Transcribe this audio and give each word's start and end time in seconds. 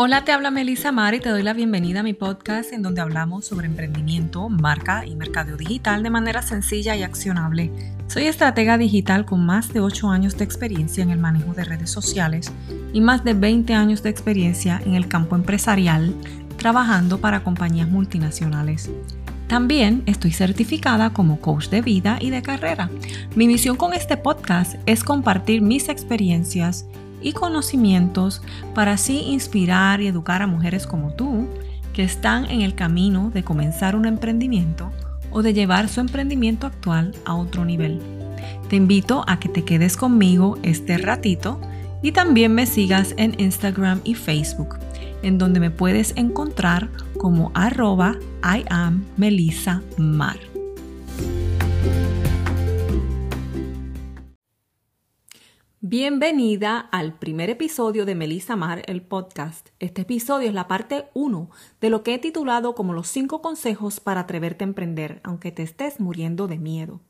Hola, 0.00 0.24
te 0.24 0.30
habla 0.30 0.52
Melissa 0.52 0.92
Mar 0.92 1.14
y 1.14 1.18
te 1.18 1.28
doy 1.28 1.42
la 1.42 1.54
bienvenida 1.54 2.00
a 2.00 2.02
mi 2.04 2.12
podcast 2.12 2.72
en 2.72 2.82
donde 2.82 3.00
hablamos 3.00 3.46
sobre 3.46 3.66
emprendimiento, 3.66 4.48
marca 4.48 5.04
y 5.04 5.16
mercadeo 5.16 5.56
digital 5.56 6.04
de 6.04 6.10
manera 6.10 6.40
sencilla 6.40 6.94
y 6.94 7.02
accionable. 7.02 7.72
Soy 8.06 8.26
estratega 8.26 8.78
digital 8.78 9.24
con 9.24 9.44
más 9.44 9.72
de 9.72 9.80
8 9.80 10.08
años 10.08 10.38
de 10.38 10.44
experiencia 10.44 11.02
en 11.02 11.10
el 11.10 11.18
manejo 11.18 11.52
de 11.52 11.64
redes 11.64 11.90
sociales 11.90 12.52
y 12.92 13.00
más 13.00 13.24
de 13.24 13.34
20 13.34 13.74
años 13.74 14.04
de 14.04 14.10
experiencia 14.10 14.80
en 14.86 14.94
el 14.94 15.08
campo 15.08 15.34
empresarial 15.34 16.14
trabajando 16.58 17.18
para 17.18 17.42
compañías 17.42 17.88
multinacionales. 17.88 18.92
También 19.48 20.04
estoy 20.06 20.30
certificada 20.30 21.10
como 21.10 21.40
coach 21.40 21.70
de 21.70 21.82
vida 21.82 22.18
y 22.20 22.30
de 22.30 22.42
carrera. 22.42 22.88
Mi 23.34 23.48
misión 23.48 23.74
con 23.74 23.92
este 23.94 24.16
podcast 24.16 24.76
es 24.86 25.02
compartir 25.02 25.60
mis 25.60 25.88
experiencias 25.88 26.86
y 27.20 27.32
conocimientos 27.32 28.42
para 28.74 28.92
así 28.92 29.20
inspirar 29.20 30.00
y 30.00 30.06
educar 30.06 30.42
a 30.42 30.46
mujeres 30.46 30.86
como 30.86 31.12
tú 31.12 31.46
que 31.92 32.04
están 32.04 32.44
en 32.50 32.62
el 32.62 32.74
camino 32.74 33.30
de 33.32 33.42
comenzar 33.42 33.96
un 33.96 34.06
emprendimiento 34.06 34.90
o 35.30 35.42
de 35.42 35.52
llevar 35.52 35.88
su 35.88 36.00
emprendimiento 36.00 36.66
actual 36.66 37.12
a 37.24 37.34
otro 37.34 37.64
nivel. 37.64 38.00
Te 38.68 38.76
invito 38.76 39.24
a 39.26 39.38
que 39.38 39.48
te 39.48 39.64
quedes 39.64 39.96
conmigo 39.96 40.58
este 40.62 40.98
ratito 40.98 41.60
y 42.02 42.12
también 42.12 42.54
me 42.54 42.66
sigas 42.66 43.14
en 43.16 43.34
Instagram 43.40 44.00
y 44.04 44.14
Facebook, 44.14 44.76
en 45.22 45.38
donde 45.38 45.60
me 45.60 45.70
puedes 45.70 46.16
encontrar 46.16 46.88
como 47.18 47.50
arroba 47.54 48.16
I 48.44 48.64
am 48.70 49.04
Melissa 49.16 49.82
Mar. 49.96 50.47
Bienvenida 55.90 56.80
al 56.80 57.14
primer 57.18 57.48
episodio 57.48 58.04
de 58.04 58.14
Melissa 58.14 58.56
Mar, 58.56 58.82
el 58.84 59.00
podcast. 59.00 59.70
Este 59.78 60.02
episodio 60.02 60.48
es 60.48 60.52
la 60.52 60.68
parte 60.68 61.06
1 61.14 61.48
de 61.80 61.88
lo 61.88 62.02
que 62.02 62.12
he 62.12 62.18
titulado 62.18 62.74
como 62.74 62.92
los 62.92 63.08
5 63.08 63.40
consejos 63.40 63.98
para 63.98 64.20
atreverte 64.20 64.64
a 64.64 64.68
emprender, 64.68 65.22
aunque 65.24 65.50
te 65.50 65.62
estés 65.62 65.98
muriendo 65.98 66.46
de 66.46 66.58
miedo. 66.58 67.00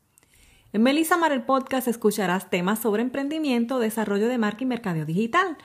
En 0.73 0.85
Melissa 0.85 1.17
Mar, 1.17 1.33
el 1.33 1.43
podcast, 1.43 1.89
escucharás 1.89 2.51
temas 2.51 2.79
sobre 2.79 3.03
emprendimiento, 3.03 3.81
desarrollo 3.81 4.29
de 4.29 4.39
marca 4.39 4.63
y 4.63 4.67
mercadeo 4.67 5.05
digital. 5.05 5.57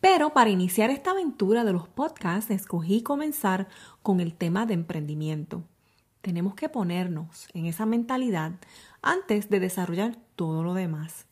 Pero 0.00 0.32
para 0.32 0.48
iniciar 0.48 0.88
esta 0.88 1.10
aventura 1.10 1.64
de 1.64 1.74
los 1.74 1.88
podcasts, 1.88 2.50
escogí 2.50 3.02
comenzar 3.02 3.68
con 4.00 4.18
el 4.18 4.32
tema 4.32 4.64
de 4.64 4.72
emprendimiento. 4.72 5.62
Tenemos 6.22 6.54
que 6.54 6.70
ponernos 6.70 7.48
en 7.52 7.66
esa 7.66 7.84
mentalidad 7.84 8.52
antes 9.02 9.50
de 9.50 9.60
desarrollar 9.60 10.16
todo 10.36 10.64
lo 10.64 10.72
demás. 10.72 11.26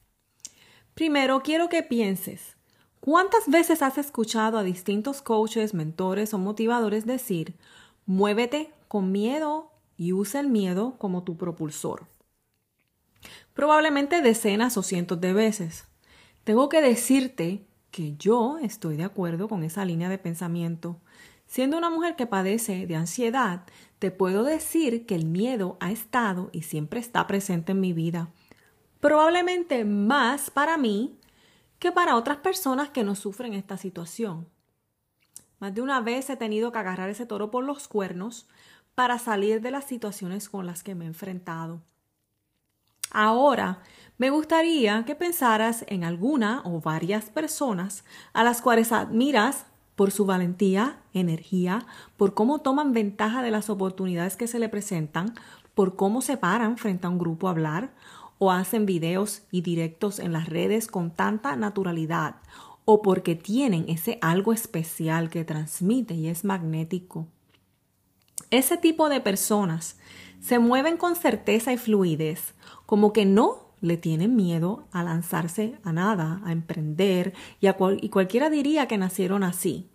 Primero, 1.01 1.41
quiero 1.43 1.71
que 1.71 1.83
pienses, 1.83 2.59
¿cuántas 3.01 3.49
veces 3.49 3.81
has 3.81 3.97
escuchado 3.97 4.59
a 4.59 4.63
distintos 4.63 5.23
coaches, 5.23 5.73
mentores 5.73 6.35
o 6.35 6.39
motivadores 6.39 7.07
decir, 7.07 7.55
muévete 8.05 8.71
con 8.87 9.11
miedo 9.11 9.73
y 9.97 10.13
usa 10.13 10.41
el 10.41 10.51
miedo 10.51 10.97
como 10.99 11.23
tu 11.23 11.39
propulsor? 11.39 12.07
Probablemente 13.55 14.21
decenas 14.21 14.77
o 14.77 14.83
cientos 14.83 15.19
de 15.23 15.33
veces. 15.33 15.87
Tengo 16.45 16.69
que 16.69 16.83
decirte 16.83 17.65
que 17.91 18.15
yo 18.19 18.59
estoy 18.59 18.99
de 18.99 19.05
acuerdo 19.05 19.49
con 19.49 19.65
esa 19.65 19.87
línea 19.87 20.11
de 20.11 20.19
pensamiento. 20.19 21.01
Siendo 21.47 21.79
una 21.79 21.89
mujer 21.89 22.15
que 22.15 22.27
padece 22.27 22.87
de 22.87 22.97
ansiedad, 22.97 23.63
te 24.01 24.11
puedo 24.11 24.45
decir 24.45 25.07
que 25.07 25.15
el 25.15 25.25
miedo 25.25 25.79
ha 25.81 25.93
estado 25.93 26.51
y 26.53 26.61
siempre 26.61 27.01
está 27.01 27.27
presente 27.27 27.73
en 27.73 27.81
mi 27.81 27.95
vida 27.95 28.29
probablemente 29.01 29.85
más 29.85 30.51
para 30.51 30.77
mí 30.77 31.19
que 31.79 31.91
para 31.91 32.17
otras 32.17 32.39
personas 32.39 32.91
que 32.91 33.03
no 33.03 33.15
sufren 33.15 33.55
esta 33.55 33.77
situación. 33.77 34.47
Más 35.59 35.75
de 35.75 35.83
una 35.83 36.01
vez 36.01 36.31
he 36.31 36.37
tenido 36.37 36.73
que 36.73 36.79
agarrar 36.79 37.11
ese 37.11 37.27
toro 37.27 37.51
por 37.51 37.65
los 37.65 37.89
cuernos 37.89 38.47
para 38.95 39.19
salir 39.19 39.61
de 39.61 39.71
las 39.71 39.85
situaciones 39.85 40.49
con 40.49 40.67
las 40.67 40.83
que 40.83 40.95
me 40.95 41.05
he 41.05 41.09
enfrentado. 41.09 41.81
Ahora, 43.11 43.81
me 44.19 44.31
gustaría 44.31 45.05
que 45.05 45.15
pensaras 45.15 45.85
en 45.89 46.05
alguna 46.05 46.63
o 46.65 46.81
varias 46.81 47.31
personas 47.31 48.05
a 48.33 48.45
las 48.45 48.63
cuales 48.63 48.93
admiras 48.93 49.67
por 49.97 50.13
su 50.13 50.25
valentía, 50.25 51.01
energía, 51.13 51.87
por 52.17 52.35
cómo 52.35 52.61
toman 52.61 52.93
ventaja 52.93 53.43
de 53.43 53.51
las 53.51 53.69
oportunidades 53.69 54.37
que 54.37 54.47
se 54.47 54.59
le 54.59 54.69
presentan, 54.69 55.35
por 55.75 55.97
cómo 55.97 56.23
se 56.23 56.37
paran 56.37 56.79
frente 56.79 57.07
a 57.07 57.11
un 57.11 57.19
grupo 57.19 57.49
a 57.49 57.51
hablar 57.51 57.91
o 58.41 58.51
hacen 58.51 58.87
videos 58.87 59.43
y 59.51 59.61
directos 59.61 60.19
en 60.19 60.33
las 60.33 60.49
redes 60.49 60.87
con 60.87 61.11
tanta 61.11 61.55
naturalidad 61.57 62.37
o 62.87 63.03
porque 63.03 63.37
tienen 63.37 63.85
ese 63.89 64.19
algo 64.23 64.55
especial 64.55 65.29
que 65.29 65.45
transmite 65.45 66.15
y 66.15 66.27
es 66.27 66.43
magnético. 66.43 67.29
Ese 68.51 68.79
tipo 68.79 69.11
de 69.11 69.21
personas 69.21 69.99
se 70.41 70.59
mueven 70.59 70.97
con 70.97 71.17
certeza 71.17 71.73
y 71.75 71.77
fluidez, 71.77 72.55
como 72.87 73.13
que 73.13 73.27
no 73.27 73.75
le 73.83 73.99
tienen 73.99 74.35
miedo 74.37 74.85
a 74.91 75.05
lanzarse 75.05 75.79
a 75.85 75.93
nada, 75.93 76.41
a 76.43 76.51
emprender, 76.51 77.35
y, 77.61 77.69
y 77.69 78.09
cualquiera 78.09 78.49
diría 78.49 78.89
que 78.89 78.97
nacieron 78.97 79.45
así. 79.45 79.91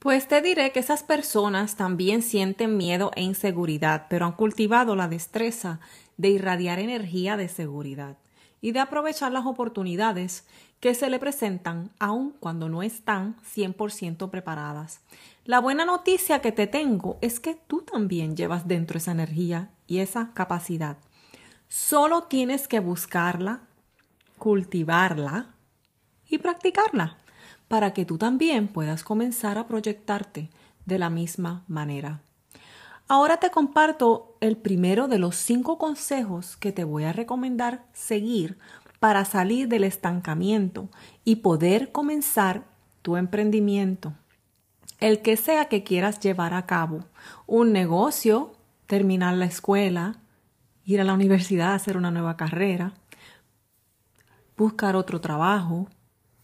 Pues 0.00 0.28
te 0.28 0.40
diré 0.40 0.72
que 0.72 0.80
esas 0.80 1.02
personas 1.02 1.76
también 1.76 2.22
sienten 2.22 2.78
miedo 2.78 3.10
e 3.16 3.22
inseguridad, 3.22 4.06
pero 4.08 4.24
han 4.24 4.32
cultivado 4.32 4.96
la 4.96 5.08
destreza 5.08 5.78
de 6.16 6.30
irradiar 6.30 6.78
energía 6.78 7.36
de 7.36 7.48
seguridad 7.48 8.16
y 8.62 8.72
de 8.72 8.80
aprovechar 8.80 9.30
las 9.30 9.44
oportunidades 9.44 10.46
que 10.80 10.94
se 10.94 11.10
le 11.10 11.18
presentan 11.18 11.90
aun 11.98 12.30
cuando 12.40 12.70
no 12.70 12.82
están 12.82 13.36
100% 13.42 14.30
preparadas. 14.30 15.02
La 15.44 15.60
buena 15.60 15.84
noticia 15.84 16.40
que 16.40 16.52
te 16.52 16.66
tengo 16.66 17.18
es 17.20 17.38
que 17.38 17.54
tú 17.54 17.82
también 17.82 18.38
llevas 18.38 18.66
dentro 18.66 18.96
esa 18.96 19.12
energía 19.12 19.68
y 19.86 19.98
esa 19.98 20.32
capacidad. 20.32 20.96
Solo 21.68 22.22
tienes 22.22 22.68
que 22.68 22.80
buscarla, 22.80 23.60
cultivarla 24.38 25.50
y 26.26 26.38
practicarla 26.38 27.19
para 27.70 27.92
que 27.92 28.04
tú 28.04 28.18
también 28.18 28.66
puedas 28.66 29.04
comenzar 29.04 29.56
a 29.56 29.68
proyectarte 29.68 30.50
de 30.86 30.98
la 30.98 31.08
misma 31.08 31.62
manera. 31.68 32.20
Ahora 33.06 33.36
te 33.36 33.52
comparto 33.52 34.36
el 34.40 34.56
primero 34.56 35.06
de 35.06 35.20
los 35.20 35.36
cinco 35.36 35.78
consejos 35.78 36.56
que 36.56 36.72
te 36.72 36.82
voy 36.82 37.04
a 37.04 37.12
recomendar 37.12 37.84
seguir 37.92 38.58
para 38.98 39.24
salir 39.24 39.68
del 39.68 39.84
estancamiento 39.84 40.88
y 41.22 41.36
poder 41.36 41.92
comenzar 41.92 42.64
tu 43.02 43.16
emprendimiento. 43.16 44.14
El 44.98 45.22
que 45.22 45.36
sea 45.36 45.66
que 45.66 45.84
quieras 45.84 46.18
llevar 46.18 46.54
a 46.54 46.66
cabo, 46.66 47.04
un 47.46 47.72
negocio, 47.72 48.50
terminar 48.86 49.34
la 49.34 49.44
escuela, 49.44 50.16
ir 50.84 51.00
a 51.00 51.04
la 51.04 51.14
universidad 51.14 51.70
a 51.70 51.76
hacer 51.76 51.96
una 51.96 52.10
nueva 52.10 52.36
carrera, 52.36 52.94
buscar 54.56 54.96
otro 54.96 55.20
trabajo, 55.20 55.86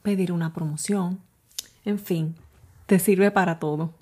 pedir 0.06 0.30
una 0.30 0.52
promoción, 0.52 1.18
en 1.84 1.98
fin, 1.98 2.36
te 2.86 3.00
sirve 3.00 3.32
para 3.32 3.58
todo. 3.58 3.92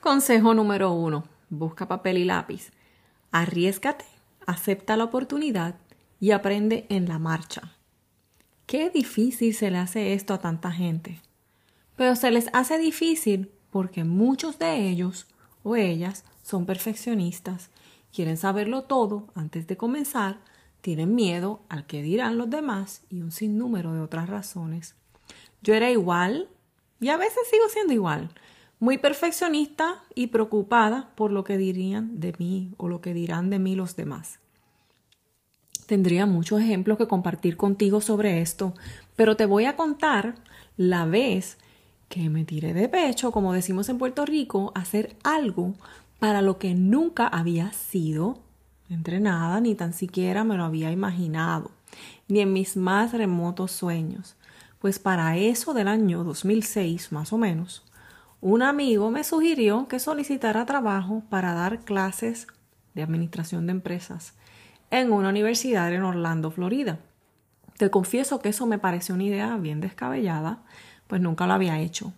Consejo 0.00 0.54
número 0.54 0.92
uno. 0.92 1.24
Busca 1.50 1.86
papel 1.86 2.16
y 2.16 2.24
lápiz. 2.24 2.72
Arriesgate, 3.30 4.06
acepta 4.46 4.96
la 4.96 5.04
oportunidad 5.04 5.74
y 6.18 6.30
aprende 6.30 6.86
en 6.88 7.06
la 7.08 7.18
marcha. 7.18 7.76
Qué 8.64 8.88
difícil 8.88 9.54
se 9.54 9.70
le 9.70 9.76
hace 9.76 10.14
esto 10.14 10.32
a 10.32 10.38
tanta 10.38 10.72
gente. 10.72 11.20
Pero 11.94 12.16
se 12.16 12.30
les 12.30 12.46
hace 12.54 12.78
difícil 12.78 13.52
porque 13.68 14.04
muchos 14.04 14.58
de 14.58 14.88
ellos 14.88 15.26
o 15.62 15.76
ellas 15.76 16.24
son 16.42 16.64
perfeccionistas, 16.64 17.68
quieren 18.14 18.38
saberlo 18.38 18.84
todo 18.84 19.26
antes 19.34 19.66
de 19.66 19.76
comenzar 19.76 20.38
tienen 20.82 21.14
miedo 21.14 21.62
al 21.68 21.86
que 21.86 22.02
dirán 22.02 22.36
los 22.36 22.50
demás 22.50 23.02
y 23.08 23.22
un 23.22 23.32
sinnúmero 23.32 23.94
de 23.94 24.00
otras 24.00 24.28
razones. 24.28 24.96
Yo 25.62 25.74
era 25.74 25.90
igual 25.90 26.48
y 27.00 27.08
a 27.08 27.16
veces 27.16 27.48
sigo 27.50 27.68
siendo 27.70 27.94
igual, 27.94 28.30
muy 28.78 28.98
perfeccionista 28.98 30.02
y 30.14 30.26
preocupada 30.26 31.10
por 31.14 31.30
lo 31.30 31.44
que 31.44 31.56
dirían 31.56 32.20
de 32.20 32.34
mí 32.38 32.74
o 32.76 32.88
lo 32.88 33.00
que 33.00 33.14
dirán 33.14 33.48
de 33.48 33.60
mí 33.60 33.76
los 33.76 33.96
demás. 33.96 34.40
Tendría 35.86 36.26
muchos 36.26 36.60
ejemplos 36.60 36.98
que 36.98 37.06
compartir 37.06 37.56
contigo 37.56 38.00
sobre 38.00 38.40
esto, 38.40 38.74
pero 39.14 39.36
te 39.36 39.46
voy 39.46 39.66
a 39.66 39.76
contar 39.76 40.34
la 40.76 41.06
vez 41.06 41.58
que 42.08 42.28
me 42.28 42.44
tiré 42.44 42.74
de 42.74 42.88
pecho, 42.88 43.30
como 43.30 43.52
decimos 43.52 43.88
en 43.88 43.98
Puerto 43.98 44.26
Rico, 44.26 44.72
hacer 44.74 45.16
algo 45.22 45.74
para 46.18 46.42
lo 46.42 46.58
que 46.58 46.74
nunca 46.74 47.26
había 47.26 47.72
sido 47.72 48.38
entrenada, 48.94 49.60
ni 49.60 49.74
tan 49.74 49.92
siquiera 49.92 50.44
me 50.44 50.56
lo 50.56 50.64
había 50.64 50.90
imaginado, 50.90 51.70
ni 52.28 52.40
en 52.40 52.52
mis 52.52 52.76
más 52.76 53.12
remotos 53.12 53.72
sueños, 53.72 54.36
pues 54.78 54.98
para 54.98 55.36
eso 55.36 55.74
del 55.74 55.88
año 55.88 56.24
2006 56.24 57.12
más 57.12 57.32
o 57.32 57.38
menos, 57.38 57.84
un 58.40 58.62
amigo 58.62 59.10
me 59.10 59.22
sugirió 59.22 59.86
que 59.86 60.00
solicitara 60.00 60.66
trabajo 60.66 61.22
para 61.30 61.54
dar 61.54 61.80
clases 61.80 62.48
de 62.92 63.02
administración 63.02 63.66
de 63.66 63.72
empresas 63.72 64.34
en 64.90 65.12
una 65.12 65.28
universidad 65.28 65.92
en 65.92 66.02
Orlando, 66.02 66.50
Florida. 66.50 66.98
Te 67.78 67.90
confieso 67.90 68.40
que 68.40 68.50
eso 68.50 68.66
me 68.66 68.78
pareció 68.78 69.14
una 69.14 69.24
idea 69.24 69.56
bien 69.56 69.80
descabellada, 69.80 70.58
pues 71.06 71.20
nunca 71.20 71.46
lo 71.46 71.54
había 71.54 71.78
hecho. 71.78 72.12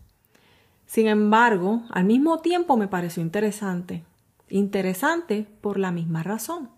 Sin 0.86 1.06
embargo, 1.06 1.82
al 1.90 2.04
mismo 2.04 2.40
tiempo 2.40 2.76
me 2.76 2.88
pareció 2.88 3.22
interesante. 3.22 4.02
Interesante 4.54 5.48
por 5.60 5.80
la 5.80 5.90
misma 5.90 6.22
razón, 6.22 6.70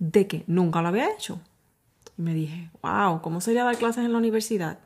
de 0.00 0.26
que 0.26 0.42
nunca 0.48 0.82
lo 0.82 0.88
había 0.88 1.12
hecho. 1.12 1.40
Y 2.18 2.22
me 2.22 2.34
dije, 2.34 2.72
wow, 2.82 3.22
¿cómo 3.22 3.40
sería 3.40 3.62
dar 3.62 3.76
clases 3.76 4.04
en 4.04 4.10
la 4.10 4.18
universidad? 4.18 4.80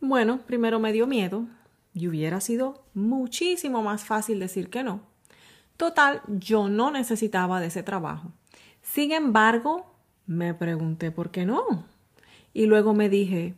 Bueno, 0.00 0.38
primero 0.46 0.80
me 0.80 0.90
dio 0.90 1.06
miedo 1.06 1.44
y 1.92 2.08
hubiera 2.08 2.40
sido 2.40 2.82
muchísimo 2.94 3.82
más 3.82 4.06
fácil 4.06 4.40
decir 4.40 4.70
que 4.70 4.82
no. 4.82 5.02
Total, 5.76 6.22
yo 6.28 6.70
no 6.70 6.90
necesitaba 6.90 7.60
de 7.60 7.66
ese 7.66 7.82
trabajo. 7.82 8.32
Sin 8.80 9.12
embargo, 9.12 9.84
me 10.24 10.54
pregunté 10.54 11.10
por 11.10 11.30
qué 11.30 11.44
no. 11.44 11.84
Y 12.54 12.64
luego 12.64 12.94
me 12.94 13.10
dije, 13.10 13.54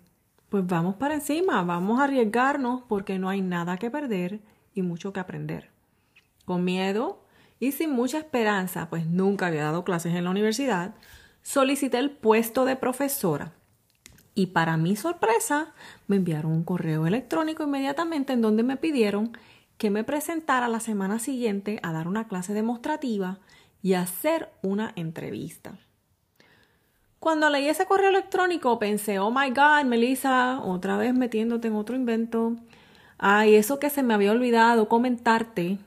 pues 0.48 0.66
vamos 0.66 0.96
para 0.96 1.14
encima, 1.14 1.62
vamos 1.62 2.00
a 2.00 2.04
arriesgarnos 2.04 2.82
porque 2.88 3.20
no 3.20 3.28
hay 3.28 3.42
nada 3.42 3.76
que 3.76 3.92
perder 3.92 4.40
y 4.74 4.82
mucho 4.82 5.12
que 5.12 5.20
aprender. 5.20 5.70
Con 6.44 6.64
miedo 6.64 7.29
y 7.60 7.72
sin 7.72 7.92
mucha 7.92 8.18
esperanza, 8.18 8.88
pues 8.88 9.06
nunca 9.06 9.46
había 9.46 9.64
dado 9.64 9.84
clases 9.84 10.14
en 10.14 10.24
la 10.24 10.30
universidad, 10.30 10.94
solicité 11.42 11.98
el 11.98 12.10
puesto 12.10 12.64
de 12.64 12.74
profesora. 12.74 13.52
Y 14.34 14.46
para 14.46 14.76
mi 14.76 14.96
sorpresa, 14.96 15.74
me 16.06 16.16
enviaron 16.16 16.52
un 16.52 16.64
correo 16.64 17.06
electrónico 17.06 17.62
inmediatamente 17.62 18.32
en 18.32 18.40
donde 18.40 18.62
me 18.62 18.76
pidieron 18.76 19.36
que 19.76 19.90
me 19.90 20.04
presentara 20.04 20.68
la 20.68 20.80
semana 20.80 21.18
siguiente 21.18 21.78
a 21.82 21.92
dar 21.92 22.08
una 22.08 22.28
clase 22.28 22.54
demostrativa 22.54 23.38
y 23.82 23.94
hacer 23.94 24.50
una 24.62 24.92
entrevista. 24.96 25.78
Cuando 27.18 27.50
leí 27.50 27.68
ese 27.68 27.84
correo 27.84 28.08
electrónico 28.08 28.78
pensé, 28.78 29.18
oh 29.18 29.30
my 29.30 29.50
God, 29.50 29.84
Melissa, 29.84 30.60
otra 30.60 30.96
vez 30.96 31.12
metiéndote 31.12 31.68
en 31.68 31.74
otro 31.74 31.94
invento. 31.94 32.56
Ay, 33.18 33.56
eso 33.56 33.78
que 33.78 33.90
se 33.90 34.02
me 34.02 34.14
había 34.14 34.32
olvidado 34.32 34.88
comentarte, 34.88 35.78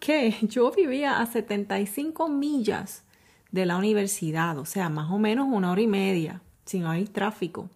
que 0.00 0.34
yo 0.42 0.72
vivía 0.72 1.20
a 1.20 1.26
75 1.26 2.28
millas 2.28 3.04
de 3.52 3.66
la 3.66 3.76
universidad, 3.76 4.58
o 4.58 4.64
sea, 4.64 4.88
más 4.88 5.10
o 5.10 5.18
menos 5.18 5.46
una 5.50 5.70
hora 5.70 5.80
y 5.80 5.86
media, 5.86 6.40
si 6.64 6.80
no 6.80 6.90
hay 6.90 7.04
tráfico. 7.04 7.68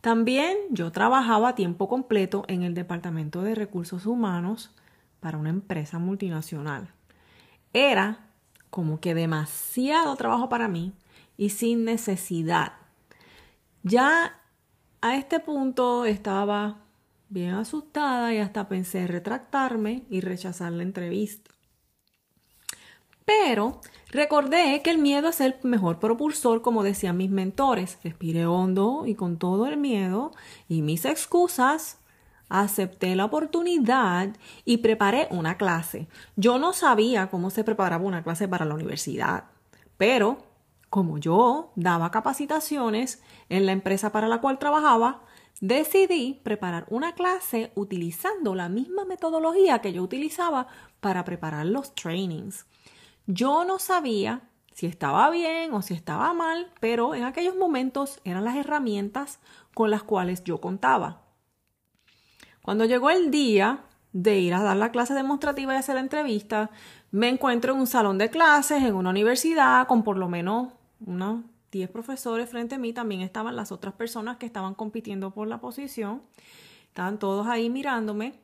También 0.00 0.56
yo 0.70 0.92
trabajaba 0.92 1.50
a 1.50 1.54
tiempo 1.54 1.88
completo 1.88 2.44
en 2.46 2.62
el 2.62 2.74
Departamento 2.74 3.42
de 3.42 3.54
Recursos 3.54 4.04
Humanos 4.04 4.70
para 5.20 5.38
una 5.38 5.48
empresa 5.48 5.98
multinacional. 5.98 6.88
Era 7.72 8.26
como 8.68 9.00
que 9.00 9.14
demasiado 9.14 10.14
trabajo 10.16 10.50
para 10.50 10.68
mí 10.68 10.92
y 11.38 11.48
sin 11.50 11.86
necesidad. 11.86 12.74
Ya 13.82 14.38
a 15.00 15.16
este 15.16 15.40
punto 15.40 16.04
estaba 16.04 16.83
bien 17.28 17.54
asustada 17.54 18.32
y 18.32 18.38
hasta 18.38 18.68
pensé 18.68 19.06
retractarme 19.06 20.04
y 20.10 20.20
rechazar 20.20 20.72
la 20.72 20.82
entrevista. 20.82 21.50
Pero 23.24 23.80
recordé 24.10 24.82
que 24.82 24.90
el 24.90 24.98
miedo 24.98 25.28
es 25.28 25.40
el 25.40 25.56
mejor 25.62 25.98
propulsor, 25.98 26.60
como 26.62 26.82
decían 26.82 27.16
mis 27.16 27.30
mentores. 27.30 27.98
Respiré 28.04 28.46
hondo 28.46 29.04
y 29.06 29.14
con 29.14 29.38
todo 29.38 29.66
el 29.66 29.76
miedo 29.76 30.32
y 30.68 30.82
mis 30.82 31.04
excusas 31.04 31.98
acepté 32.50 33.16
la 33.16 33.24
oportunidad 33.24 34.36
y 34.64 34.78
preparé 34.78 35.26
una 35.30 35.56
clase. 35.56 36.06
Yo 36.36 36.58
no 36.58 36.72
sabía 36.72 37.28
cómo 37.28 37.50
se 37.50 37.64
preparaba 37.64 38.04
una 38.04 38.22
clase 38.22 38.46
para 38.46 38.66
la 38.66 38.74
universidad, 38.74 39.44
pero 39.96 40.38
como 40.90 41.18
yo 41.18 41.72
daba 41.74 42.10
capacitaciones 42.10 43.22
en 43.48 43.66
la 43.66 43.72
empresa 43.72 44.12
para 44.12 44.28
la 44.28 44.40
cual 44.40 44.58
trabajaba, 44.58 45.22
decidí 45.60 46.40
preparar 46.42 46.86
una 46.90 47.14
clase 47.14 47.72
utilizando 47.74 48.54
la 48.54 48.68
misma 48.68 49.04
metodología 49.04 49.80
que 49.80 49.92
yo 49.92 50.02
utilizaba 50.02 50.66
para 51.00 51.24
preparar 51.24 51.66
los 51.66 51.94
trainings. 51.94 52.66
Yo 53.26 53.64
no 53.64 53.78
sabía 53.78 54.42
si 54.72 54.86
estaba 54.86 55.30
bien 55.30 55.72
o 55.72 55.82
si 55.82 55.94
estaba 55.94 56.32
mal, 56.34 56.70
pero 56.80 57.14
en 57.14 57.24
aquellos 57.24 57.56
momentos 57.56 58.20
eran 58.24 58.44
las 58.44 58.56
herramientas 58.56 59.38
con 59.72 59.90
las 59.90 60.02
cuales 60.02 60.42
yo 60.44 60.60
contaba. 60.60 61.22
Cuando 62.60 62.84
llegó 62.84 63.10
el 63.10 63.30
día 63.30 63.84
de 64.12 64.38
ir 64.38 64.54
a 64.54 64.62
dar 64.62 64.76
la 64.76 64.90
clase 64.90 65.14
demostrativa 65.14 65.74
y 65.74 65.76
hacer 65.76 65.94
la 65.94 66.00
entrevista, 66.00 66.70
me 67.10 67.28
encuentro 67.28 67.72
en 67.72 67.80
un 67.80 67.86
salón 67.86 68.18
de 68.18 68.30
clases 68.30 68.82
en 68.82 68.94
una 68.94 69.10
universidad 69.10 69.86
con 69.86 70.02
por 70.02 70.16
lo 70.16 70.28
menos 70.28 70.72
unos 71.00 71.44
10 71.74 71.90
profesores 71.90 72.48
frente 72.48 72.76
a 72.76 72.78
mí, 72.78 72.92
también 72.92 73.20
estaban 73.20 73.56
las 73.56 73.72
otras 73.72 73.94
personas 73.94 74.36
que 74.36 74.46
estaban 74.46 74.74
compitiendo 74.74 75.32
por 75.32 75.48
la 75.48 75.60
posición. 75.60 76.22
Estaban 76.86 77.18
todos 77.18 77.48
ahí 77.48 77.68
mirándome 77.68 78.34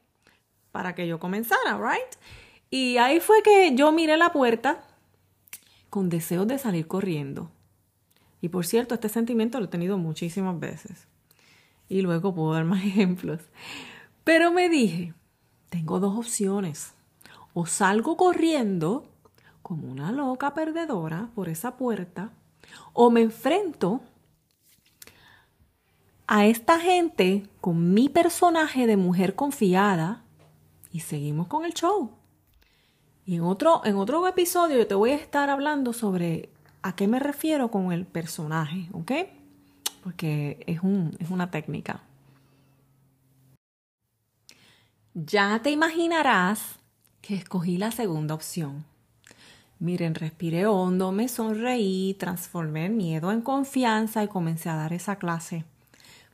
para 0.73 0.97
que 0.97 1.07
yo 1.07 1.21
comenzara, 1.21 1.79
¿right? 1.79 2.17
Y 2.71 2.97
ahí 2.99 3.21
fue 3.21 3.43
que 3.43 3.75
yo 3.75 3.93
miré 3.93 4.17
la 4.17 4.33
puerta 4.33 4.83
con 5.91 6.09
deseos 6.09 6.47
de 6.49 6.59
salir 6.59 6.89
corriendo. 6.89 7.51
Y 8.41 8.49
por 8.49 8.67
cierto, 8.67 8.95
este 8.95 9.09
sentimiento 9.09 9.61
lo 9.61 9.67
he 9.67 9.69
tenido 9.69 9.97
muchísimas 9.97 10.59
veces. 10.59 11.07
Y 11.89 12.03
luego 12.03 12.35
puedo 12.35 12.55
dar 12.55 12.65
más 12.65 12.85
ejemplos. 12.85 13.41
Pero 14.25 14.51
me 14.51 14.69
dije, 14.69 15.15
tengo 15.69 16.01
dos 16.01 16.19
opciones. 16.19 16.95
O 17.55 17.67
salgo 17.67 18.17
corriendo 18.17 19.09
como 19.63 19.89
una 19.89 20.11
loca 20.11 20.53
perdedora 20.53 21.31
por 21.37 21.49
esa 21.49 21.77
puerta, 21.77 22.33
o 22.93 23.11
me 23.11 23.23
enfrento 23.23 24.01
a 26.27 26.47
esta 26.47 26.79
gente 26.79 27.49
con 27.61 27.93
mi 27.93 28.09
personaje 28.09 28.87
de 28.87 28.97
mujer 28.97 29.35
confiada 29.35 30.23
y 30.93 31.01
seguimos 31.01 31.49
con 31.49 31.65
el 31.65 31.75
show. 31.75 32.13
Y 33.27 33.37
en 33.37 33.43
otro, 33.43 33.83
en 33.85 33.97
otro 33.97 34.27
episodio 34.27 34.79
yo 34.79 34.87
te 34.87 34.95
voy 34.95 35.11
a 35.11 35.17
estar 35.17 35.51
hablando 35.51 35.93
sobre 35.93 36.51
a 36.83 36.95
qué 36.95 37.09
me 37.09 37.19
refiero 37.19 37.71
con 37.71 37.93
el 37.93 38.07
personaje, 38.07 38.89
¿ok? 38.93 39.13
Porque 40.03 40.63
es, 40.67 40.81
un, 40.83 41.17
es 41.19 41.31
una 41.31 41.51
técnica. 41.51 42.03
Ya 45.15 45.61
te 45.63 45.71
imaginarás 45.71 46.79
que 47.21 47.35
escogí 47.35 47.77
la 47.77 47.91
segunda 47.91 48.35
opción. 48.35 48.85
Miren, 49.81 50.15
respiré 50.15 50.67
hondo, 50.67 51.11
me 51.11 51.27
sonreí, 51.27 52.15
transformé 52.19 52.85
el 52.85 52.93
miedo 52.93 53.33
en 53.33 53.41
confianza 53.41 54.23
y 54.23 54.29
comencé 54.29 54.69
a 54.69 54.77
dar 54.77 54.93
esa 54.93 55.17
clase. 55.17 55.65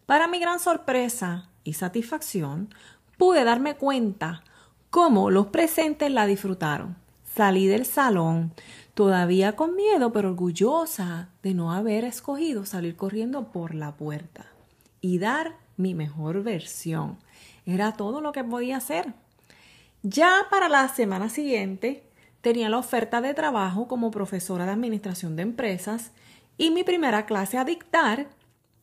Para 0.04 0.26
mi 0.26 0.40
gran 0.40 0.58
sorpresa 0.58 1.48
y 1.62 1.74
satisfacción, 1.74 2.74
pude 3.16 3.44
darme 3.44 3.76
cuenta 3.76 4.42
cómo 4.90 5.30
los 5.30 5.46
presentes 5.46 6.10
la 6.10 6.26
disfrutaron. 6.26 6.96
Salí 7.36 7.68
del 7.68 7.86
salón, 7.86 8.52
todavía 8.94 9.54
con 9.54 9.76
miedo, 9.76 10.12
pero 10.12 10.30
orgullosa 10.30 11.28
de 11.44 11.54
no 11.54 11.72
haber 11.72 12.02
escogido 12.02 12.66
salir 12.66 12.96
corriendo 12.96 13.52
por 13.52 13.76
la 13.76 13.92
puerta 13.92 14.46
y 15.00 15.18
dar 15.18 15.54
mi 15.76 15.94
mejor 15.94 16.42
versión. 16.42 17.18
Era 17.64 17.92
todo 17.92 18.20
lo 18.20 18.32
que 18.32 18.42
podía 18.42 18.78
hacer. 18.78 19.14
Ya 20.02 20.46
para 20.50 20.68
la 20.68 20.88
semana 20.88 21.28
siguiente, 21.28 22.02
tenía 22.46 22.68
la 22.68 22.78
oferta 22.78 23.20
de 23.20 23.34
trabajo 23.34 23.88
como 23.88 24.12
profesora 24.12 24.66
de 24.66 24.70
administración 24.70 25.34
de 25.34 25.42
empresas 25.42 26.12
y 26.56 26.70
mi 26.70 26.84
primera 26.84 27.26
clase 27.26 27.58
a 27.58 27.64
dictar 27.64 28.28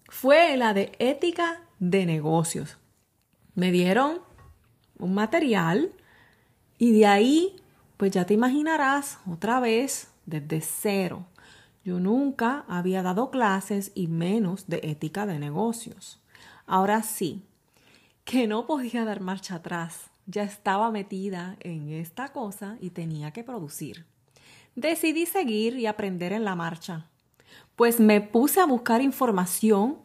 fue 0.10 0.58
la 0.58 0.74
de 0.74 0.91
ética 1.00 1.62
de 1.79 2.05
negocios. 2.05 2.77
Me 3.55 3.72
dieron 3.72 4.20
un 5.00 5.13
material 5.13 5.93
y 6.77 6.91
de 6.91 7.08
ahí, 7.08 7.55
pues 7.96 8.12
ya 8.12 8.25
te 8.25 8.34
imaginarás, 8.34 9.20
otra 9.32 9.62
vez 9.62 10.10
desde 10.25 10.60
cero. 10.60 11.25
Yo 11.86 12.01
nunca 12.01 12.65
había 12.67 13.01
dado 13.01 13.32
clases 13.32 13.93
y 13.96 14.08
menos 14.08 14.67
de 14.67 14.82
ética 14.84 15.25
de 15.25 15.39
negocios. 15.39 16.22
Ahora 16.65 17.01
sí, 17.01 17.46
que 18.25 18.46
no 18.46 18.67
podía 18.67 19.05
dar 19.05 19.22
marcha 19.22 19.55
atrás 19.55 20.10
ya 20.25 20.44
estaba 20.44 20.92
metida 20.92 21.58
en 21.60 21.89
esta 21.89 22.30
cosa 22.30 22.77
y 22.80 22.92
tenía 22.92 23.32
que 23.32 23.44
producir. 23.44 24.06
Decidí 24.75 25.25
seguir 25.25 25.77
y 25.77 25.86
aprender 25.86 26.34
en 26.34 26.44
la 26.44 26.56
marcha, 26.56 27.08
pues 27.75 28.00
me 28.00 28.22
puse 28.22 28.60
a 28.60 28.65
buscar 28.65 29.01
información 29.01 29.98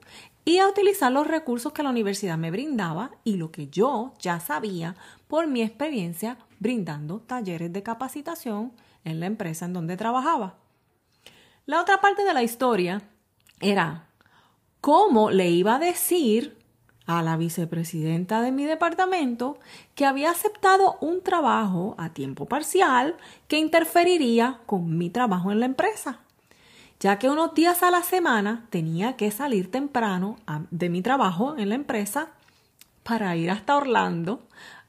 y 0.45 0.59
a 0.59 0.69
utilizar 0.69 1.13
los 1.13 1.27
recursos 1.27 1.73
que 1.73 1.83
la 1.83 1.91
universidad 1.91 2.39
me 2.39 2.51
brindaba 2.51 3.13
y 3.25 3.37
lo 3.37 3.51
que 3.51 3.69
yo 3.69 4.15
ya 4.19 4.41
sabía 4.41 4.97
por 5.27 5.47
mi 5.47 5.63
experiencia 5.63 6.39
brindando 6.59 7.21
talleres 7.21 7.73
de 7.73 7.83
capacitación 7.83 8.73
en 9.05 9.21
la 9.21 9.27
empresa 9.27 9.67
en 9.67 9.73
donde 9.73 9.97
trabajaba. 9.97 10.57
La 11.67 11.81
otra 11.81 12.01
parte 12.01 12.25
de 12.25 12.33
la 12.33 12.43
historia 12.43 13.03
era 13.61 14.07
cómo 14.81 15.31
le 15.31 15.51
iba 15.51 15.77
a 15.77 15.79
decir 15.79 16.58
a 17.09 17.23
la 17.23 17.39
vicepresidenta 17.39 18.43
de 18.43 18.53
mi 18.53 18.67
departamento 18.67 19.59
que 19.95 20.05
había 20.05 20.31
aceptado 20.31 20.99
un 21.01 21.23
trabajo 21.23 21.95
a 21.97 22.11
tiempo 22.11 22.45
parcial 22.45 23.17
que 23.49 23.59
interferiría 23.59 24.61
con 24.67 24.99
mi 24.99 25.09
trabajo 25.09 25.51
en 25.51 25.61
la 25.61 25.67
empresa. 25.67 26.21
ya 27.01 27.19
que 27.19 27.31
unos 27.31 27.55
días 27.55 27.83
a 27.85 27.91
la 27.93 28.03
semana 28.03 28.67
tenía 28.71 29.17
que 29.17 29.31
salir 29.31 29.71
temprano 29.71 30.37
de 30.71 30.89
mi 30.91 31.01
trabajo 31.01 31.57
en 31.57 31.69
la 31.69 31.77
empresa 31.77 32.33
para 33.05 33.37
ir 33.37 33.51
hasta 33.53 33.77
Orlando 33.77 34.47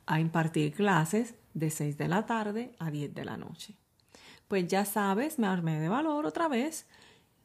a 0.07 0.19
impartir 0.19 0.73
clases 0.73 1.35
de 1.53 1.69
6 1.69 1.97
de 1.97 2.07
la 2.07 2.25
tarde 2.25 2.73
a 2.79 2.89
10 2.89 3.13
de 3.13 3.25
la 3.25 3.37
noche. 3.37 3.75
Pues 4.47 4.67
ya 4.67 4.85
sabes, 4.85 5.37
me 5.37 5.47
armé 5.47 5.79
de 5.79 5.87
valor 5.87 6.25
otra 6.25 6.47
vez 6.47 6.87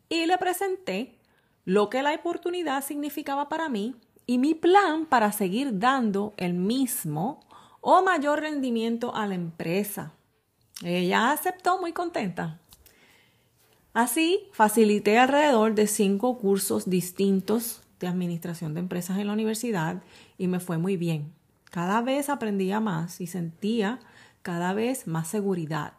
y 0.08 0.24
le 0.24 0.38
presenté 0.38 1.18
lo 1.66 1.90
que 1.90 2.02
la 2.02 2.14
oportunidad 2.14 2.82
significaba 2.82 3.50
para 3.50 3.68
mí 3.68 3.94
y 4.26 4.38
mi 4.38 4.54
plan 4.54 5.06
para 5.06 5.32
seguir 5.32 5.78
dando 5.78 6.34
el 6.36 6.54
mismo 6.54 7.40
o 7.80 8.02
mayor 8.02 8.40
rendimiento 8.40 9.14
a 9.14 9.26
la 9.26 9.34
empresa. 9.34 10.12
Ella 10.82 11.30
aceptó 11.30 11.80
muy 11.80 11.92
contenta. 11.92 12.60
Así, 13.92 14.48
facilité 14.52 15.18
alrededor 15.18 15.74
de 15.74 15.86
cinco 15.86 16.38
cursos 16.38 16.90
distintos 16.90 17.82
de 18.00 18.08
administración 18.08 18.74
de 18.74 18.80
empresas 18.80 19.18
en 19.18 19.28
la 19.28 19.32
universidad 19.32 20.02
y 20.36 20.48
me 20.48 20.60
fue 20.60 20.78
muy 20.78 20.96
bien. 20.96 21.32
Cada 21.70 22.00
vez 22.00 22.28
aprendía 22.28 22.80
más 22.80 23.20
y 23.20 23.26
sentía 23.26 24.00
cada 24.42 24.74
vez 24.74 25.06
más 25.06 25.28
seguridad. 25.28 25.94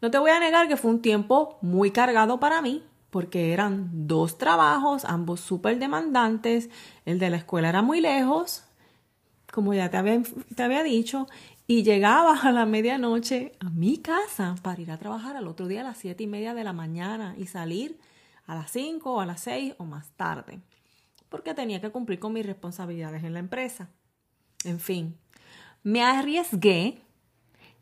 No 0.00 0.10
te 0.10 0.18
voy 0.18 0.30
a 0.30 0.40
negar 0.40 0.68
que 0.68 0.76
fue 0.76 0.90
un 0.90 1.02
tiempo 1.02 1.58
muy 1.62 1.90
cargado 1.90 2.38
para 2.38 2.62
mí, 2.62 2.84
porque 3.16 3.54
eran 3.54 3.88
dos 4.06 4.36
trabajos, 4.36 5.06
ambos 5.06 5.40
súper 5.40 5.78
demandantes. 5.78 6.68
El 7.06 7.18
de 7.18 7.30
la 7.30 7.38
escuela 7.38 7.70
era 7.70 7.80
muy 7.80 8.02
lejos, 8.02 8.64
como 9.50 9.72
ya 9.72 9.90
te 9.90 9.96
había, 9.96 10.20
te 10.54 10.62
había 10.62 10.82
dicho, 10.82 11.26
y 11.66 11.82
llegaba 11.82 12.38
a 12.38 12.52
la 12.52 12.66
medianoche 12.66 13.52
a 13.58 13.70
mi 13.70 13.96
casa 13.96 14.54
para 14.60 14.82
ir 14.82 14.90
a 14.90 14.98
trabajar 14.98 15.34
al 15.34 15.48
otro 15.48 15.66
día 15.66 15.80
a 15.80 15.84
las 15.84 15.96
siete 15.96 16.24
y 16.24 16.26
media 16.26 16.52
de 16.52 16.62
la 16.62 16.74
mañana 16.74 17.34
y 17.38 17.46
salir 17.46 17.98
a 18.44 18.54
las 18.54 18.70
cinco 18.70 19.14
o 19.14 19.20
a 19.22 19.24
las 19.24 19.40
seis 19.40 19.72
o 19.78 19.86
más 19.86 20.10
tarde, 20.10 20.60
porque 21.30 21.54
tenía 21.54 21.80
que 21.80 21.88
cumplir 21.88 22.18
con 22.18 22.34
mis 22.34 22.44
responsabilidades 22.44 23.24
en 23.24 23.32
la 23.32 23.38
empresa. 23.38 23.88
En 24.62 24.78
fin, 24.78 25.16
me 25.82 26.04
arriesgué, 26.04 27.00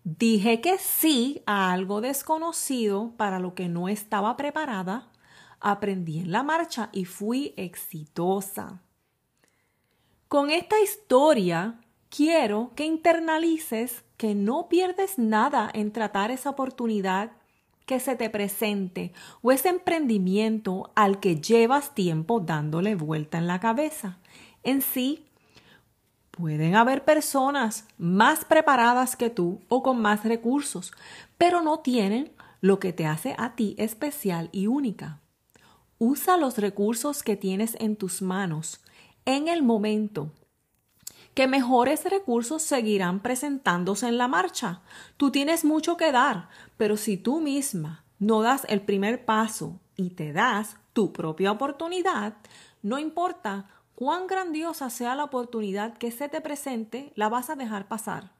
dije 0.05 0.61
que 0.61 0.79
sí 0.79 1.43
a 1.45 1.73
algo 1.73 2.01
desconocido 2.01 3.15
para 3.17 3.41
lo 3.41 3.57
que 3.57 3.69
no 3.69 3.89
estaba 3.89 4.37
preparada, 4.37 5.09
aprendí 5.65 6.21
en 6.21 6.31
la 6.31 6.43
marcha 6.43 6.91
y 6.93 7.07
fui 7.07 7.55
exitosa. 7.57 8.83
Con 10.29 10.51
esta 10.51 10.79
historia 10.81 11.81
quiero 12.11 12.73
que 12.77 12.85
internalices 12.85 14.05
que 14.17 14.35
no 14.35 14.69
pierdes 14.69 15.19
nada 15.19 15.71
en 15.73 15.91
tratar 15.91 16.31
esa 16.31 16.51
oportunidad 16.51 17.33
que 17.87 17.99
se 17.99 18.15
te 18.15 18.31
presente 18.31 19.13
o 19.43 19.53
ese 19.53 19.71
emprendimiento 19.71 20.93
al 20.95 21.19
que 21.19 21.41
llevas 21.41 21.95
tiempo 21.95 22.41
dándole 22.41 22.95
vuelta 22.95 23.39
en 23.39 23.47
la 23.47 23.59
cabeza. 23.59 24.19
En 24.63 24.83
sí, 24.83 25.25
pueden 26.31 26.77
haber 26.77 27.05
personas 27.05 27.87
más 27.97 28.45
preparadas 28.45 29.17
que 29.17 29.31
tú 29.31 29.61
o 29.69 29.83
con 29.83 30.01
más 30.01 30.25
recursos, 30.25 30.93
pero 31.39 31.63
no 31.63 31.81
tienen 31.81 32.33
lo 32.61 32.79
que 32.79 32.93
te 32.93 33.07
hace 33.07 33.35
a 33.39 33.55
ti 33.55 33.75
especial 33.79 34.49
y 34.53 34.67
única. 34.67 35.21
Usa 36.07 36.37
los 36.37 36.59
recursos 36.59 37.23
que 37.23 37.35
tienes 37.35 37.79
en 37.81 37.97
tus 37.97 38.21
manos 38.21 38.83
en 39.25 39.49
el 39.49 39.63
momento 39.63 40.33
que 41.33 41.49
mejores 41.49 42.05
recursos 42.05 42.61
seguirán 42.61 43.21
presentándose 43.21 44.09
en 44.09 44.19
la 44.19 44.29
marcha. 44.29 44.83
Tú 45.17 45.31
tienes 45.31 45.65
mucho 45.65 45.97
que 45.97 46.13
dar, 46.13 46.51
pero 46.77 46.99
si 46.99 47.17
tú 47.17 47.41
misma 47.41 48.05
no 48.19 48.43
das 48.43 48.67
el 48.69 48.83
primer 48.83 49.25
paso 49.25 49.81
y 49.97 50.11
te 50.11 50.35
das 50.35 50.77
tu 50.93 51.11
propia 51.15 51.51
oportunidad, 51.51 52.37
no 52.83 52.99
importa 52.99 53.71
cuán 53.95 54.27
grandiosa 54.27 54.91
sea 54.91 55.15
la 55.15 55.25
oportunidad 55.25 55.97
que 55.97 56.11
se 56.11 56.29
te 56.29 56.43
presente, 56.43 57.15
la 57.15 57.31
vas 57.31 57.49
a 57.49 57.57
dejar 57.57 57.89
pasar. 57.89 58.33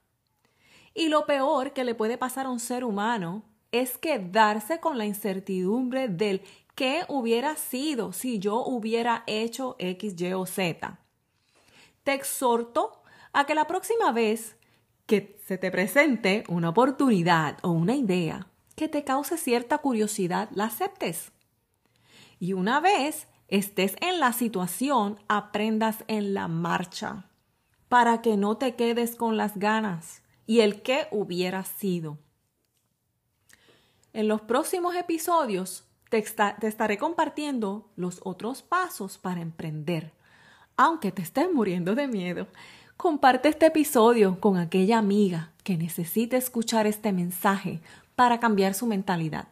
Y 0.93 1.09
lo 1.09 1.25
peor 1.25 1.73
que 1.73 1.85
le 1.85 1.95
puede 1.95 2.19
pasar 2.19 2.45
a 2.45 2.51
un 2.51 2.61
ser 2.61 2.85
humano 2.85 3.43
es 3.73 3.97
quedarse 3.97 4.81
con 4.81 4.99
la 4.99 5.07
incertidumbre 5.07 6.09
del 6.09 6.43
qué 6.75 7.05
hubiera 7.09 7.57
sido 7.57 8.13
si 8.13 8.39
yo 8.39 8.65
hubiera 8.65 9.25
hecho 9.27 9.77
X, 9.79 10.15
Y 10.21 10.33
o 10.33 10.47
Z 10.47 10.99
te 12.05 12.13
exhorto 12.13 13.03
a 13.33 13.47
que 13.47 13.55
la 13.55 13.67
próxima 13.67 14.13
vez 14.13 14.57
que 15.07 15.39
se 15.45 15.59
te 15.59 15.71
presente 15.71 16.45
una 16.49 16.69
oportunidad 16.69 17.59
o 17.63 17.71
una 17.71 17.97
idea 17.97 18.47
que 18.77 18.89
te 18.89 19.05
cause 19.05 19.37
cierta 19.37 19.79
curiosidad, 19.79 20.49
la 20.53 20.67
aceptes. 20.67 21.33
Y 22.39 22.53
una 22.53 22.81
vez 22.81 23.27
estés 23.49 23.97
en 24.01 24.21
la 24.21 24.33
situación, 24.33 25.19
aprendas 25.29 26.05
en 26.09 26.35
la 26.35 26.49
marcha 26.49 27.29
para 27.89 28.23
que 28.23 28.37
no 28.37 28.57
te 28.57 28.75
quedes 28.75 29.17
con 29.17 29.37
las 29.37 29.59
ganas 29.59 30.23
y 30.47 30.61
el 30.61 30.83
que 30.83 31.07
hubiera 31.11 31.65
sido. 31.65 32.19
En 34.13 34.29
los 34.29 34.43
próximos 34.43 34.95
episodios 34.95 35.85
te, 36.23 36.67
estaré 36.67 36.99
compartiendo 36.99 37.89
los 37.97 38.21
otros 38.25 38.63
pasos 38.63 39.19
para 39.19 39.41
emprender 39.41 40.13
aunque 40.77 41.13
te 41.13 41.23
estés 41.23 41.53
muriendo 41.53 41.95
de 41.95 42.09
miedo, 42.09 42.47
comparte 42.97 43.49
este 43.49 43.67
episodio 43.67 44.41
con 44.41 44.57
aquella 44.57 44.99
amiga 44.99 45.53
que 45.63 45.77
necesite 45.77 46.37
escuchar 46.37 46.87
este 46.87 47.13
mensaje 47.13 47.81
para 48.15 48.41
cambiar 48.41 48.75
su 48.75 48.87
mentalidad. 48.87 49.49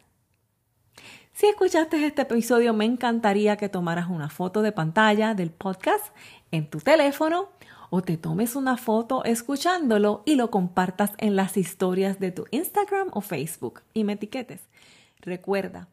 Si 1.33 1.47
escuchaste 1.47 2.05
este 2.05 2.23
episodio, 2.23 2.73
me 2.73 2.85
encantaría 2.85 3.57
que 3.57 3.69
tomaras 3.69 4.09
una 4.09 4.29
foto 4.29 4.61
de 4.61 4.71
pantalla 4.71 5.33
del 5.33 5.49
podcast 5.49 6.05
en 6.51 6.69
tu 6.69 6.79
teléfono 6.79 7.49
o 7.89 8.01
te 8.01 8.17
tomes 8.17 8.55
una 8.55 8.77
foto 8.77 9.23
escuchándolo 9.23 10.21
y 10.25 10.35
lo 10.35 10.51
compartas 10.51 11.11
en 11.17 11.35
las 11.35 11.57
historias 11.57 12.19
de 12.19 12.31
tu 12.31 12.45
Instagram 12.51 13.09
o 13.13 13.21
Facebook 13.21 13.81
y 13.93 14.03
me 14.03 14.13
etiquetes. 14.13 14.61
Recuerda 15.21 15.87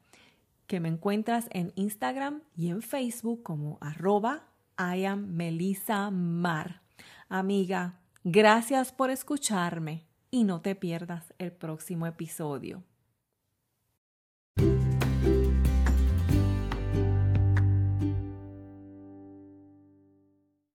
que 0.71 0.79
me 0.79 0.89
encuentras 0.89 1.49
en 1.51 1.73
Instagram 1.75 2.43
y 2.57 2.69
en 2.69 2.81
Facebook 2.81 3.43
como 3.43 3.77
arroba 3.81 4.47
I 4.79 5.05
am 5.05 5.27
Melissa 5.35 6.13
Mar. 6.13 6.83
Amiga, 7.29 7.99
gracias 8.23 8.93
por 8.93 9.11
escucharme 9.11 10.07
y 10.31 10.45
no 10.45 10.61
te 10.61 10.77
pierdas 10.77 11.35
el 11.39 11.51
próximo 11.51 12.07
episodio. 12.07 12.85